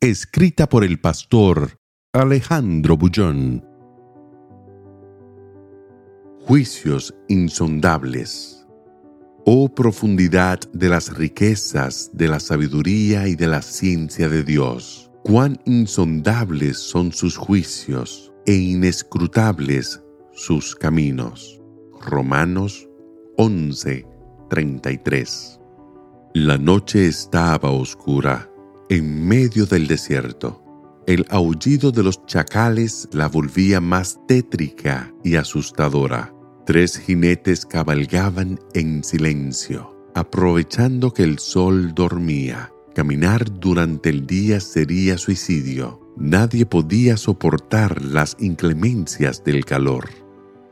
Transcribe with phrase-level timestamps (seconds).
[0.00, 1.80] Escrita por el pastor
[2.12, 3.66] Alejandro Bullón.
[6.46, 8.64] Juicios insondables.
[9.44, 15.10] Oh profundidad de las riquezas, de la sabiduría y de la ciencia de Dios.
[15.24, 21.60] Cuán insondables son sus juicios e inescrutables sus caminos.
[22.00, 22.88] Romanos
[23.36, 24.06] 11,
[24.48, 25.60] 33.
[26.34, 28.48] La noche estaba oscura
[28.88, 30.62] en medio del desierto.
[31.06, 36.34] El aullido de los chacales la volvía más tétrica y asustadora.
[36.66, 42.72] Tres jinetes cabalgaban en silencio, aprovechando que el sol dormía.
[42.94, 46.00] Caminar durante el día sería suicidio.
[46.16, 50.08] Nadie podía soportar las inclemencias del calor.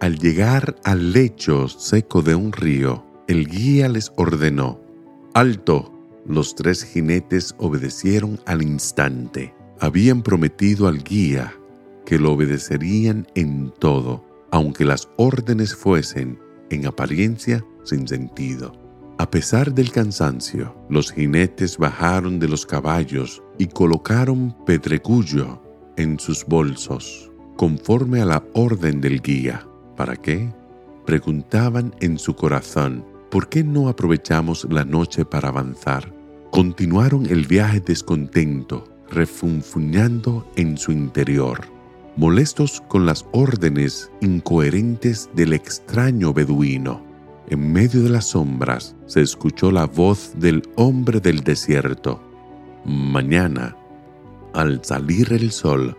[0.00, 4.80] Al llegar al lecho seco de un río, el guía les ordenó,
[5.32, 5.95] ¡Alto!
[6.28, 9.54] Los tres jinetes obedecieron al instante.
[9.78, 11.54] Habían prometido al guía
[12.04, 16.38] que lo obedecerían en todo, aunque las órdenes fuesen,
[16.70, 18.72] en apariencia, sin sentido.
[19.18, 25.62] A pesar del cansancio, los jinetes bajaron de los caballos y colocaron pedregullo
[25.96, 29.66] en sus bolsos, conforme a la orden del guía.
[29.96, 30.52] ¿Para qué?
[31.06, 36.15] Preguntaban en su corazón, ¿por qué no aprovechamos la noche para avanzar?
[36.56, 41.60] Continuaron el viaje descontento, refunfuñando en su interior,
[42.16, 47.04] molestos con las órdenes incoherentes del extraño beduino.
[47.50, 52.22] En medio de las sombras se escuchó la voz del hombre del desierto.
[52.86, 53.76] Mañana,
[54.54, 55.94] al salir el sol,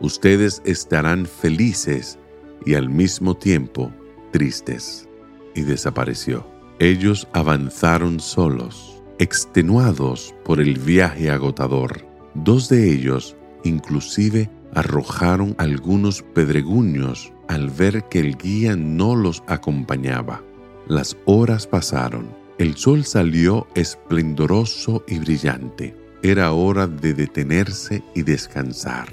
[0.00, 2.18] ustedes estarán felices
[2.64, 3.92] y al mismo tiempo
[4.32, 5.08] tristes.
[5.54, 6.44] Y desapareció.
[6.80, 12.04] Ellos avanzaron solos extenuados por el viaje agotador.
[12.34, 20.42] Dos de ellos inclusive arrojaron algunos pedreguños al ver que el guía no los acompañaba.
[20.86, 22.28] Las horas pasaron.
[22.58, 25.96] El sol salió esplendoroso y brillante.
[26.22, 29.08] Era hora de detenerse y descansar.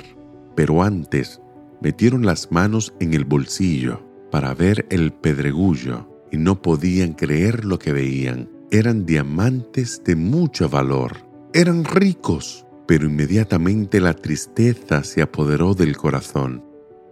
[0.55, 1.41] Pero antes
[1.81, 7.77] metieron las manos en el bolsillo para ver el pedregullo y no podían creer lo
[7.77, 11.17] que veían eran diamantes de mucho valor.
[11.53, 16.65] Eran ricos, pero inmediatamente la tristeza se apoderó del corazón.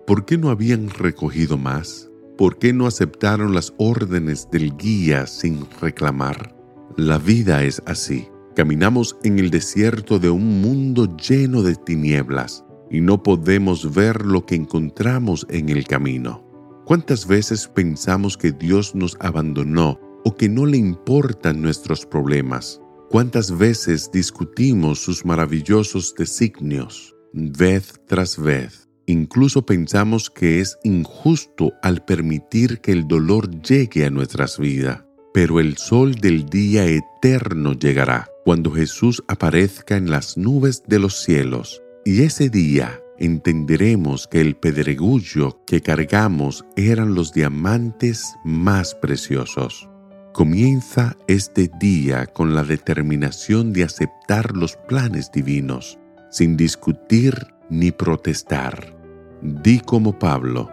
[0.07, 2.09] ¿Por qué no habían recogido más?
[2.35, 6.55] ¿Por qué no aceptaron las órdenes del guía sin reclamar?
[6.97, 8.28] La vida es así.
[8.55, 14.47] Caminamos en el desierto de un mundo lleno de tinieblas y no podemos ver lo
[14.47, 16.43] que encontramos en el camino.
[16.85, 22.81] ¿Cuántas veces pensamos que Dios nos abandonó o que no le importan nuestros problemas.
[23.09, 28.87] ¿Cuántas veces discutimos sus maravillosos designios, vez tras vez?
[29.05, 35.03] Incluso pensamos que es injusto al permitir que el dolor llegue a nuestras vidas.
[35.33, 41.21] Pero el sol del día eterno llegará cuando Jesús aparezca en las nubes de los
[41.21, 41.81] cielos.
[42.05, 49.91] Y ese día entenderemos que el pedregullo que cargamos eran los diamantes más preciosos.
[50.33, 55.99] Comienza este día con la determinación de aceptar los planes divinos,
[56.29, 58.95] sin discutir ni protestar.
[59.41, 60.71] Di como Pablo,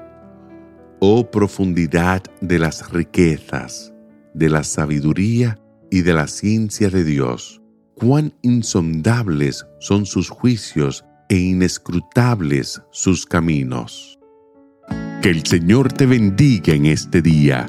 [1.00, 3.92] oh profundidad de las riquezas,
[4.32, 5.58] de la sabiduría
[5.90, 7.60] y de la ciencia de Dios,
[7.96, 14.20] cuán insondables son sus juicios e inescrutables sus caminos.
[15.20, 17.69] Que el Señor te bendiga en este día